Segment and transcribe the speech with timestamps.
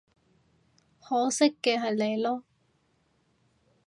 [0.99, 2.41] 可惜嘅係你囉